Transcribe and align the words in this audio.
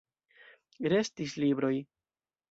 Restis 0.93 1.35
libroj. 1.43 1.73